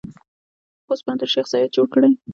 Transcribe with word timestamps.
خوست 0.85 1.03
پوهنتون 1.05 1.29
شیخ 1.33 1.45
زاید 1.51 1.73
جوړ 1.75 1.87
کړی؟ 1.93 2.11